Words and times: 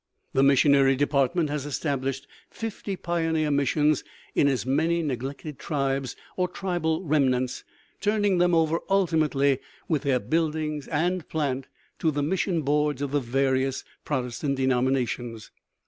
The 0.33 0.41
missionary 0.41 0.95
department 0.95 1.51
has 1.51 1.63
established 1.67 2.27
fifty 2.49 2.95
pioneer 2.95 3.51
missions 3.51 4.03
in 4.33 4.47
as 4.47 4.65
many 4.65 5.03
neglected 5.03 5.59
tribes 5.59 6.15
or 6.35 6.47
tribal 6.47 7.03
remnants, 7.03 7.63
turning 7.99 8.39
them 8.39 8.55
over 8.55 8.79
ultimately, 8.89 9.59
with 9.87 10.01
their 10.01 10.19
buildings 10.19 10.87
and 10.87 11.29
plant, 11.29 11.67
to 11.99 12.09
the 12.09 12.23
mission 12.23 12.63
boards 12.63 13.03
of 13.03 13.11
the 13.11 13.19
various 13.19 13.83
Protestant 14.03 14.57
denominations. 14.57 15.51